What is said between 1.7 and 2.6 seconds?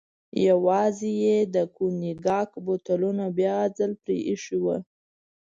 کونیګاک